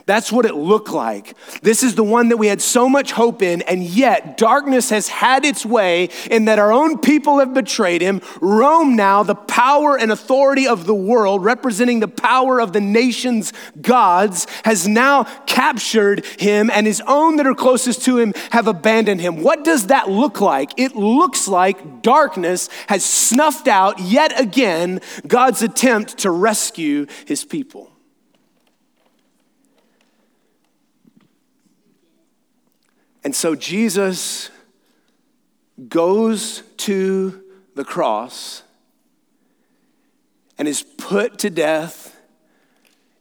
[0.06, 1.36] That's what it looked like.
[1.62, 5.08] This is the one that we had so much hope in, and yet darkness has
[5.08, 8.20] had its way in that our own people have betrayed him.
[8.40, 13.52] Rome, now, the power and authority of the world, representing the power of the nation's
[13.80, 19.20] gods, has now captured him, and his own that are closest to him have abandoned
[19.20, 19.42] him.
[19.42, 20.72] What does that look like?
[20.76, 27.91] It looks like darkness has snuffed out yet again God's attempt to rescue his people.
[33.24, 34.50] And so Jesus
[35.88, 37.42] goes to
[37.74, 38.62] the cross
[40.58, 42.16] and is put to death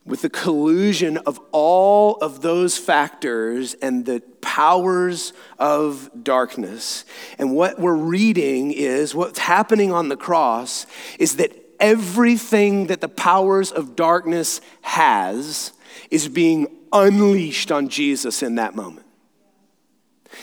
[0.06, 7.06] with the collusion of all of those factors and the powers of darkness.
[7.38, 10.88] And what we're reading is what's happening on the cross
[11.20, 15.72] is that everything that the powers of darkness has
[16.10, 19.01] is being unleashed on Jesus in that moment.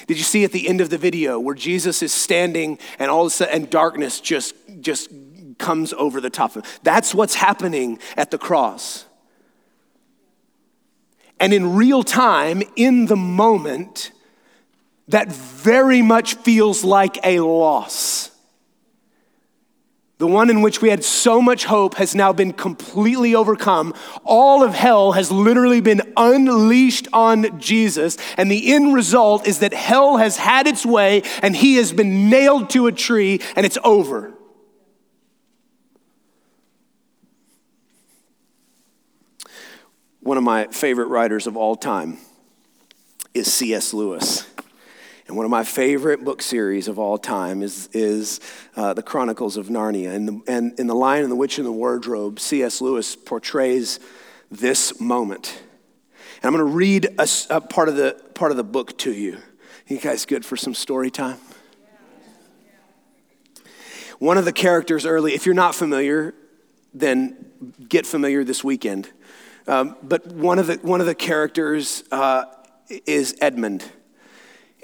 [0.07, 3.23] Did you see at the end of the video where Jesus is standing and all
[3.23, 5.11] of a sudden darkness just just
[5.59, 6.71] comes over the top of him?
[6.83, 9.07] That's what's happening at the cross.
[11.41, 14.11] And in real time, in the moment,
[15.09, 18.31] that very much feels like a loss.
[20.19, 23.95] The one in which we had so much hope has now been completely overcome.
[24.25, 28.19] All of hell has literally been unleashed on Jesus.
[28.37, 32.29] And the end result is that hell has had its way and he has been
[32.29, 34.35] nailed to a tree and it's over.
[40.19, 42.19] One of my favorite writers of all time
[43.35, 43.95] is C.S.
[43.95, 44.48] Lewis.
[45.29, 48.41] And one of my favorite book series of all time is, is
[48.77, 50.15] uh, The Chronicles of Narnia.
[50.15, 52.81] And, the, and in The Lion and the Witch and the Wardrobe, C.S.
[52.81, 54.01] Lewis portrays
[54.51, 55.61] this moment.
[56.37, 59.13] And I'm going to read a, a, part, of the, part of the book to
[59.13, 59.37] you.
[59.87, 61.37] You guys good for some story time?
[64.19, 66.35] One of the characters early, if you're not familiar,
[66.95, 69.11] then get familiar this weekend.
[69.67, 72.47] Um, but one of the, one of the characters uh,
[72.89, 73.85] is Edmund.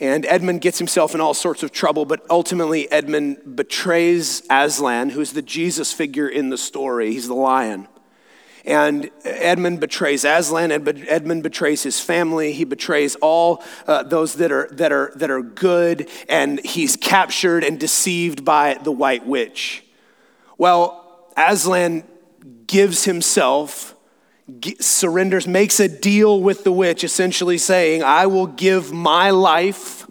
[0.00, 5.32] And Edmund gets himself in all sorts of trouble, but ultimately, Edmund betrays Aslan, who's
[5.32, 7.12] the Jesus figure in the story.
[7.12, 7.86] He's the lion.
[8.64, 12.52] And Edmund betrays Aslan, and Edmund betrays his family.
[12.52, 17.62] He betrays all uh, those that are, that, are, that are good, and he's captured
[17.62, 19.84] and deceived by the White Witch.
[20.56, 22.04] Well, Aslan
[22.66, 23.93] gives himself
[24.80, 30.06] surrenders, makes a deal with the witch, essentially saying, I will give my life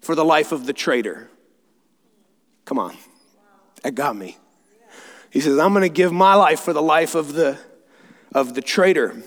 [0.00, 1.28] for the life of the traitor.
[2.64, 2.96] Come on,
[3.82, 4.38] that got me.
[5.30, 7.58] He says, I'm going to give my life for the life of the,
[8.34, 9.22] of the traitor.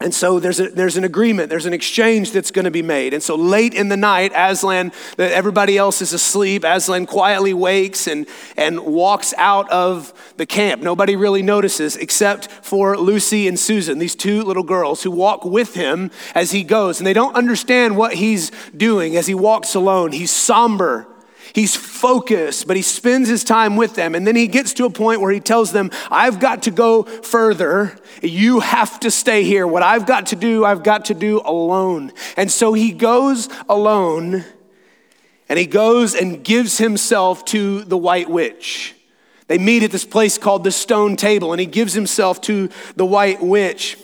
[0.00, 3.12] And so there's, a, there's an agreement, there's an exchange that's going to be made.
[3.12, 6.62] And so late in the night, Aslan, that everybody else is asleep.
[6.64, 10.82] Aslan quietly wakes and, and walks out of the camp.
[10.82, 15.74] Nobody really notices except for Lucy and Susan, these two little girls who walk with
[15.74, 17.00] him as he goes.
[17.00, 20.12] And they don't understand what he's doing as he walks alone.
[20.12, 21.08] He's somber.
[21.58, 24.14] He's focused, but he spends his time with them.
[24.14, 27.02] And then he gets to a point where he tells them, I've got to go
[27.02, 27.98] further.
[28.22, 29.66] You have to stay here.
[29.66, 32.12] What I've got to do, I've got to do alone.
[32.36, 34.44] And so he goes alone
[35.48, 38.94] and he goes and gives himself to the white witch.
[39.48, 43.04] They meet at this place called the stone table and he gives himself to the
[43.04, 43.98] white witch.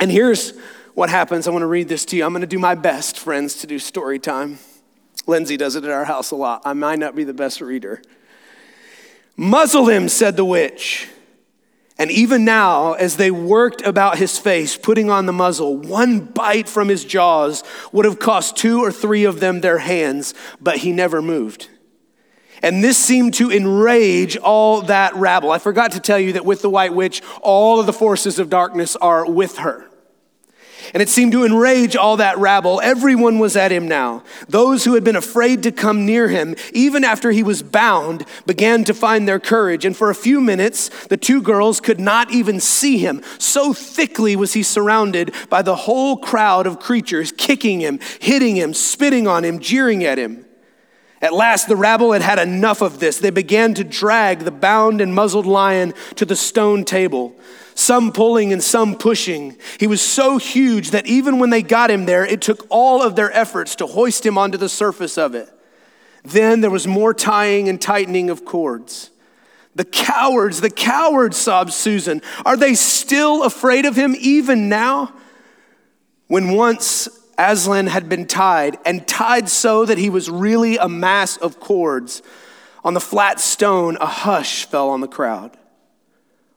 [0.00, 0.58] And here's
[0.94, 1.46] what happens.
[1.46, 2.24] I want to read this to you.
[2.24, 4.58] I'm going to do my best, friends, to do story time.
[5.26, 6.62] Lindsay does it at our house a lot.
[6.64, 8.02] I might not be the best reader.
[9.36, 11.08] Muzzle him, said the witch.
[11.96, 16.68] And even now, as they worked about his face, putting on the muzzle, one bite
[16.68, 20.92] from his jaws would have cost two or three of them their hands, but he
[20.92, 21.68] never moved.
[22.62, 25.50] And this seemed to enrage all that rabble.
[25.50, 28.50] I forgot to tell you that with the white witch, all of the forces of
[28.50, 29.88] darkness are with her.
[30.92, 32.80] And it seemed to enrage all that rabble.
[32.82, 34.22] Everyone was at him now.
[34.48, 38.84] Those who had been afraid to come near him, even after he was bound, began
[38.84, 39.84] to find their courage.
[39.84, 43.22] And for a few minutes, the two girls could not even see him.
[43.38, 48.74] So thickly was he surrounded by the whole crowd of creatures, kicking him, hitting him,
[48.74, 50.44] spitting on him, jeering at him.
[51.24, 53.18] At last, the rabble had had enough of this.
[53.18, 57.34] They began to drag the bound and muzzled lion to the stone table.
[57.74, 59.56] Some pulling and some pushing.
[59.78, 63.16] He was so huge that even when they got him there, it took all of
[63.16, 65.50] their efforts to hoist him onto the surface of it.
[66.24, 69.10] Then there was more tying and tightening of cords.
[69.74, 72.22] The cowards, the cowards, sobbed Susan.
[72.46, 75.12] Are they still afraid of him even now?
[76.28, 81.36] When once Aslan had been tied, and tied so that he was really a mass
[81.36, 82.22] of cords,
[82.84, 85.56] on the flat stone, a hush fell on the crowd.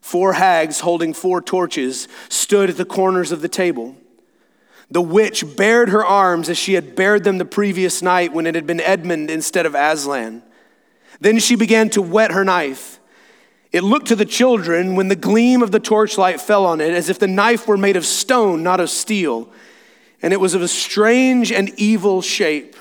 [0.07, 3.97] Four hags holding four torches stood at the corners of the table.
[4.89, 8.55] The witch bared her arms as she had bared them the previous night when it
[8.55, 10.43] had been Edmund instead of Aslan.
[11.19, 13.01] Then she began to whet her knife.
[13.73, 17.09] It looked to the children when the gleam of the torchlight fell on it as
[17.09, 19.51] if the knife were made of stone, not of steel,
[20.21, 22.77] and it was of a strange and evil shape.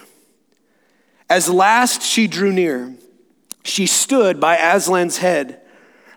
[1.29, 2.95] As last she drew near,
[3.65, 5.63] she stood by Aslan's head.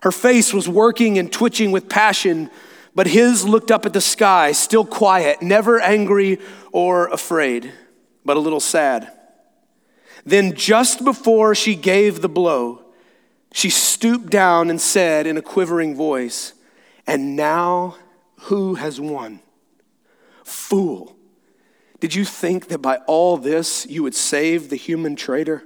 [0.01, 2.49] Her face was working and twitching with passion,
[2.95, 6.39] but his looked up at the sky, still quiet, never angry
[6.71, 7.71] or afraid,
[8.23, 9.11] but a little sad.
[10.25, 12.83] Then, just before she gave the blow,
[13.51, 16.53] she stooped down and said in a quivering voice,
[17.07, 17.97] And now
[18.41, 19.39] who has won?
[20.43, 21.15] Fool,
[21.99, 25.63] did you think that by all this you would save the human traitor?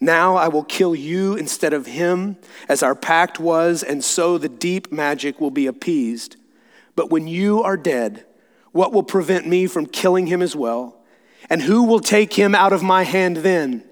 [0.00, 2.36] Now I will kill you instead of him,
[2.68, 6.36] as our pact was, and so the deep magic will be appeased.
[6.94, 8.24] But when you are dead,
[8.72, 10.96] what will prevent me from killing him as well?
[11.50, 13.84] And who will take him out of my hand then?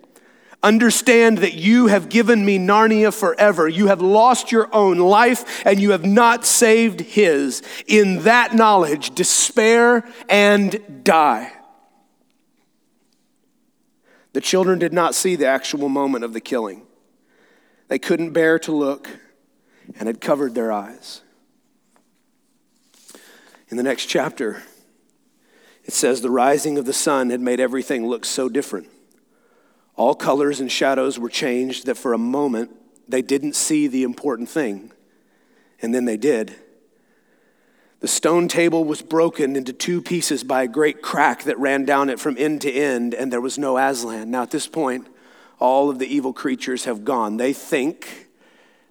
[0.63, 3.69] Understand that you have given me Narnia forever.
[3.69, 7.63] You have lost your own life and you have not saved his.
[7.87, 11.53] In that knowledge, despair and die.
[14.37, 16.83] The children did not see the actual moment of the killing.
[17.89, 19.09] They couldn't bear to look
[19.99, 21.23] and had covered their eyes.
[23.71, 24.63] In the next chapter,
[25.85, 28.91] it says the rising of the sun had made everything look so different.
[29.95, 32.73] All colors and shadows were changed that for a moment
[33.09, 34.93] they didn't see the important thing,
[35.81, 36.55] and then they did.
[38.07, 42.09] The stone table was broken into two pieces by a great crack that ran down
[42.09, 44.31] it from end to end, and there was no Aslan.
[44.31, 45.09] Now, at this point,
[45.59, 47.37] all of the evil creatures have gone.
[47.37, 48.29] They think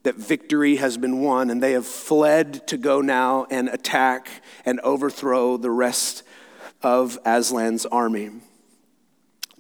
[0.03, 4.27] that victory has been won, and they have fled to go now and attack
[4.65, 6.23] and overthrow the rest
[6.83, 8.31] of Aslan's army.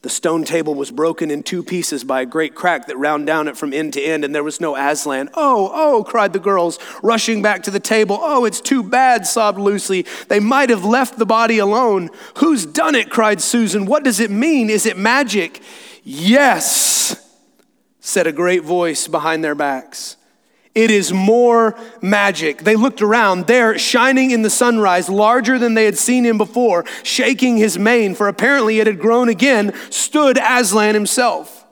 [0.05, 3.47] The stone table was broken in two pieces by a great crack that ran down
[3.47, 5.31] it from end to end, and there was no Aslan.
[5.33, 8.19] Oh, oh, cried the girls, rushing back to the table.
[8.21, 10.05] Oh, it's too bad, sobbed Lucy.
[10.27, 12.11] They might have left the body alone.
[12.37, 13.09] Who's done it?
[13.09, 13.87] cried Susan.
[13.87, 14.69] What does it mean?
[14.69, 15.59] Is it magic?
[16.03, 17.15] Yes,
[17.99, 20.17] said a great voice behind their backs.
[20.75, 22.59] It is more magic.
[22.59, 26.83] They looked around, there, shining in the sunrise, larger than they had seen him before,
[27.01, 31.65] shaking his mane, for apparently it had grown again, stood Aslan himself.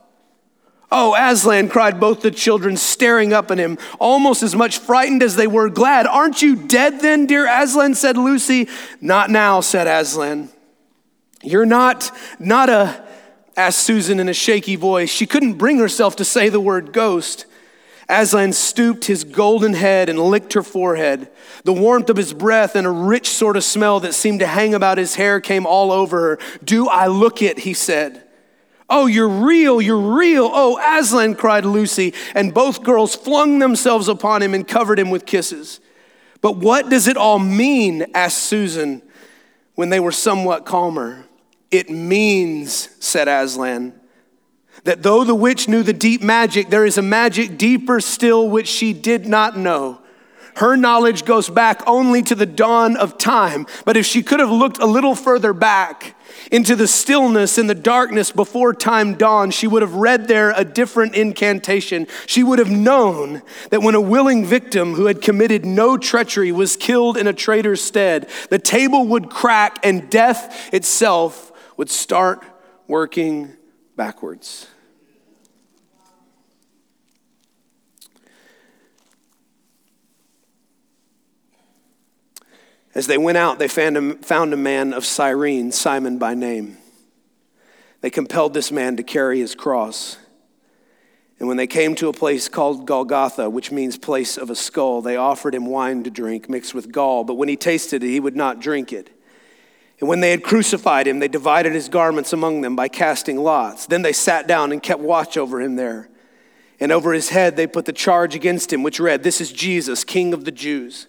[0.89, 5.35] Oh, Aslan, cried both the children, staring up at him, almost as much frightened as
[5.35, 6.07] they were glad.
[6.07, 7.95] Aren't you dead then, dear Aslan?
[7.95, 8.69] said Lucy.
[9.01, 10.49] Not now, said Aslan.
[11.41, 13.03] You're not, not a,
[13.57, 15.09] asked Susan in a shaky voice.
[15.09, 17.47] She couldn't bring herself to say the word ghost.
[18.13, 21.29] Aslan stooped his golden head and licked her forehead.
[21.63, 24.75] The warmth of his breath and a rich sort of smell that seemed to hang
[24.75, 26.39] about his hair came all over her.
[26.63, 27.59] Do I look it?
[27.59, 28.23] He said.
[28.89, 30.49] Oh, you're real, you're real.
[30.53, 35.25] Oh, Aslan, cried Lucy, and both girls flung themselves upon him and covered him with
[35.25, 35.79] kisses.
[36.41, 38.05] But what does it all mean?
[38.13, 39.01] asked Susan
[39.73, 41.25] when they were somewhat calmer.
[41.71, 43.99] It means, said Aslan,
[44.83, 48.67] that though the witch knew the deep magic, there is a magic deeper still which
[48.67, 49.99] she did not know.
[50.55, 53.65] Her knowledge goes back only to the dawn of time.
[53.85, 56.15] But if she could have looked a little further back
[56.51, 60.63] into the stillness and the darkness before time dawned, she would have read there a
[60.63, 62.07] different incantation.
[62.27, 66.75] She would have known that when a willing victim who had committed no treachery was
[66.75, 72.45] killed in a traitor's stead, the table would crack and death itself would start
[72.87, 73.57] working
[73.95, 74.67] backwards.
[82.95, 86.77] As they went out, they found a, found a man of Cyrene, Simon by name.
[88.01, 90.17] They compelled this man to carry his cross.
[91.39, 95.01] And when they came to a place called Golgotha, which means place of a skull,
[95.01, 97.23] they offered him wine to drink mixed with gall.
[97.23, 99.09] But when he tasted it, he would not drink it.
[99.99, 103.85] And when they had crucified him, they divided his garments among them by casting lots.
[103.85, 106.09] Then they sat down and kept watch over him there.
[106.79, 110.03] And over his head they put the charge against him, which read, This is Jesus,
[110.03, 111.07] King of the Jews.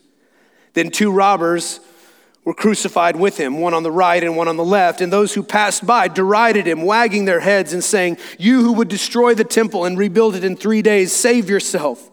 [0.75, 1.81] Then two robbers
[2.45, 5.01] were crucified with him, one on the right and one on the left.
[5.01, 8.89] And those who passed by derided him, wagging their heads and saying, You who would
[8.89, 12.11] destroy the temple and rebuild it in three days, save yourself.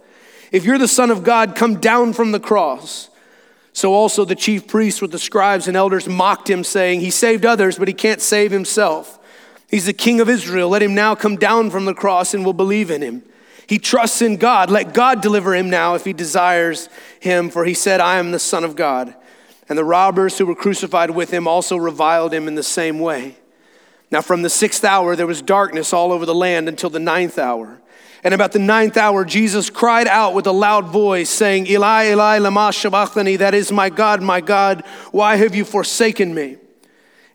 [0.51, 3.10] If you're the Son of God, come down from the cross.
[3.73, 7.45] So also the chief priests with the scribes and elders mocked him, saying, He saved
[7.45, 9.19] others, but he can't save himself.
[9.69, 10.69] He's the king of Israel.
[10.69, 13.23] Let him now come down from the cross and we'll believe in him.
[13.65, 14.69] He trusts in God.
[14.69, 16.89] Let God deliver him now if he desires
[17.21, 19.15] him, for he said, I am the Son of God.
[19.69, 23.37] And the robbers who were crucified with him also reviled him in the same way.
[24.11, 27.39] Now, from the sixth hour, there was darkness all over the land until the ninth
[27.39, 27.79] hour.
[28.23, 32.37] And about the ninth hour, Jesus cried out with a loud voice, saying, Eli, Eli,
[32.37, 36.57] lama sabachthani, that is, my God, my God, why have you forsaken me?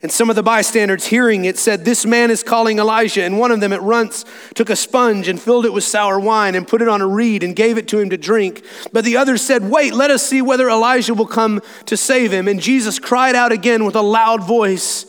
[0.02, 3.24] And some of the bystanders hearing it said, This man is calling Elijah.
[3.24, 4.24] And one of them at once
[4.54, 7.42] took a sponge and filled it with sour wine and put it on a reed
[7.42, 8.64] and gave it to him to drink.
[8.92, 12.46] But the others said, Wait, let us see whether Elijah will come to save him.
[12.46, 15.06] And Jesus cried out again with a loud voice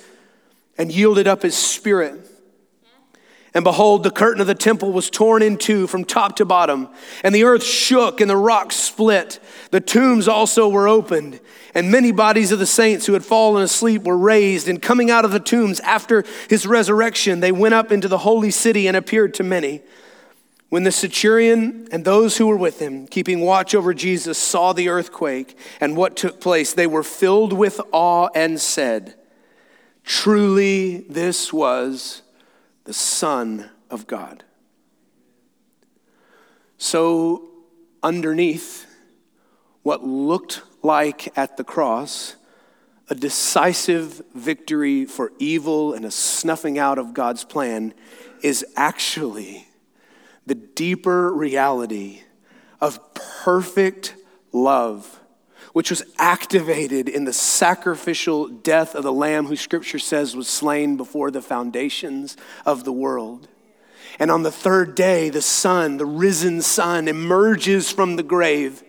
[0.77, 2.26] and yielded up his spirit.
[3.53, 6.89] And behold, the curtain of the temple was torn in two from top to bottom,
[7.23, 9.39] and the earth shook and the rocks split.
[9.71, 11.39] The tombs also were opened,
[11.73, 14.67] and many bodies of the saints who had fallen asleep were raised.
[14.67, 18.51] And coming out of the tombs after his resurrection, they went up into the holy
[18.51, 19.81] city and appeared to many.
[20.69, 24.89] When the centurion and those who were with him, keeping watch over Jesus, saw the
[24.89, 29.15] earthquake and what took place, they were filled with awe and said,
[30.03, 32.21] Truly, this was
[32.87, 34.45] the Son of God.
[36.77, 37.49] So,
[38.01, 38.87] underneath
[39.83, 42.37] what looked like at the cross,
[43.09, 47.93] a decisive victory for evil and a snuffing out of God's plan
[48.41, 49.67] is actually
[50.45, 52.21] the deeper reality
[52.79, 54.15] of perfect
[54.53, 55.19] love
[55.77, 60.97] which was activated in the sacrificial death of the Lamb, who scripture says was slain
[60.97, 63.47] before the foundations of the world.
[64.17, 68.83] And on the third day, the Son, the risen Son, emerges from the grave,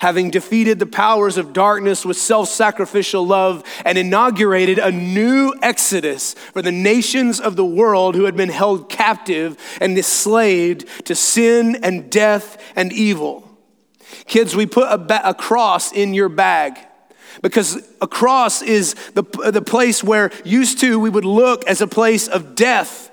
[0.00, 6.34] having defeated the powers of darkness with self sacrificial love and inaugurated a new exodus
[6.34, 11.76] for the nations of the world who had been held captive and enslaved to sin
[11.84, 13.48] and death and evil.
[14.26, 16.78] Kids, we put a, ba- a cross in your bag
[17.40, 21.86] because a cross is the, the place where used to we would look as a
[21.86, 23.10] place of death.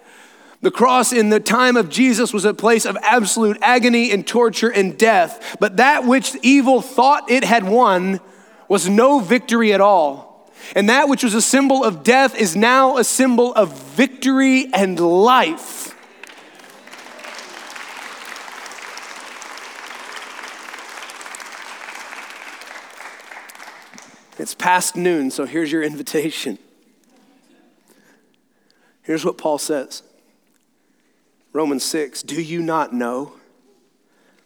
[0.62, 4.70] The cross in the time of Jesus was a place of absolute agony and torture
[4.70, 5.58] and death.
[5.60, 8.20] But that which evil thought it had won
[8.68, 10.30] was no victory at all.
[10.76, 15.00] And that which was a symbol of death is now a symbol of victory and
[15.00, 15.96] life.
[24.40, 26.58] It's past noon, so here's your invitation.
[29.04, 30.02] Here's what Paul says
[31.54, 33.34] Romans 6 Do you not know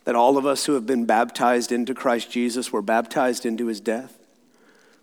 [0.06, 3.80] that all of us who have been baptized into Christ Jesus were baptized into his
[3.80, 4.18] death?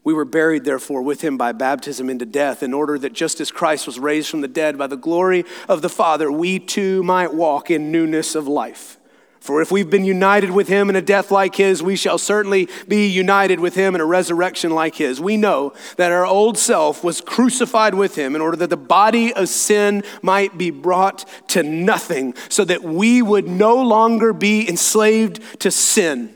[0.02, 3.50] We were buried, therefore, with him by baptism into death, in order that just as
[3.50, 7.34] Christ was raised from the dead by the glory of the Father, we too might
[7.34, 8.96] walk in newness of life.
[9.40, 12.68] For if we've been united with him in a death like his, we shall certainly
[12.86, 15.18] be united with him in a resurrection like his.
[15.18, 19.32] We know that our old self was crucified with him in order that the body
[19.32, 25.40] of sin might be brought to nothing, so that we would no longer be enslaved
[25.60, 26.34] to sin.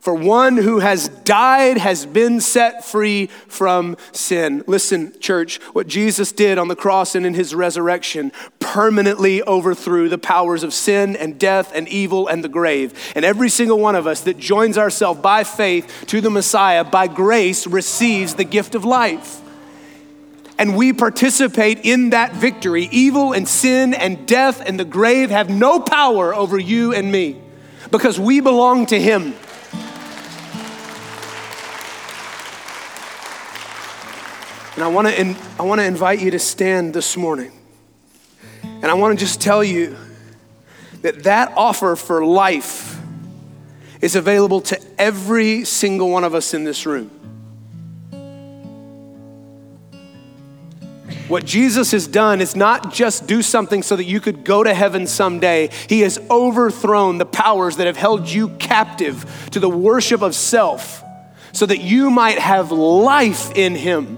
[0.00, 4.64] For one who has died has been set free from sin.
[4.66, 10.16] Listen, church, what Jesus did on the cross and in his resurrection permanently overthrew the
[10.16, 13.12] powers of sin and death and evil and the grave.
[13.14, 17.06] And every single one of us that joins ourselves by faith to the Messiah, by
[17.06, 19.42] grace, receives the gift of life
[20.58, 22.86] and we participate in that victory.
[22.92, 27.40] Evil and sin and death and the grave have no power over you and me
[27.90, 29.34] because we belong to Him.
[34.80, 37.52] And I want to in, I want to invite you to stand this morning.
[38.62, 39.94] And I want to just tell you
[41.02, 42.98] that that offer for life
[44.00, 47.10] is available to every single one of us in this room.
[51.28, 54.72] What Jesus has done is not just do something so that you could go to
[54.72, 55.68] heaven someday.
[55.90, 61.04] He has overthrown the powers that have held you captive to the worship of self
[61.52, 64.16] so that you might have life in Him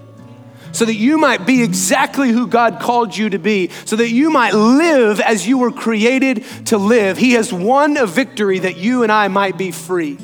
[0.73, 4.31] so that you might be exactly who God called you to be, so that you
[4.31, 7.19] might live as you were created to live.
[7.19, 10.19] He has won a victory that you and I might be free.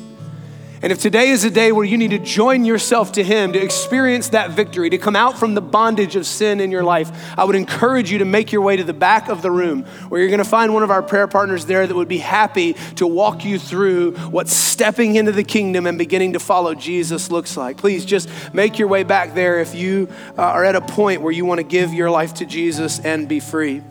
[0.81, 3.59] And if today is a day where you need to join yourself to Him to
[3.59, 7.43] experience that victory, to come out from the bondage of sin in your life, I
[7.43, 10.29] would encourage you to make your way to the back of the room where you're
[10.29, 13.43] going to find one of our prayer partners there that would be happy to walk
[13.43, 17.75] you through what stepping into the kingdom and beginning to follow Jesus looks like.
[17.75, 20.07] Please just make your way back there if you
[20.37, 23.27] uh, are at a point where you want to give your life to Jesus and
[23.27, 23.81] be free.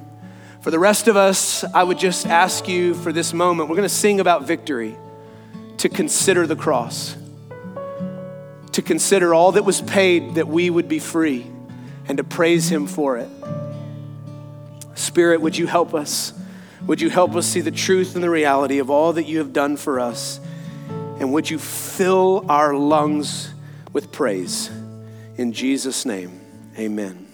[0.62, 3.88] For the rest of us, I would just ask you for this moment, we're going
[3.88, 4.96] to sing about victory
[5.78, 7.16] to consider the cross,
[8.72, 11.46] to consider all that was paid that we would be free,
[12.06, 13.28] and to praise Him for it.
[14.94, 16.32] Spirit, would you help us?
[16.86, 19.52] Would you help us see the truth and the reality of all that you have
[19.52, 20.40] done for us?
[21.20, 23.52] And would you fill our lungs
[23.92, 24.70] with praise?
[25.36, 26.40] In Jesus' name,
[26.76, 27.27] amen.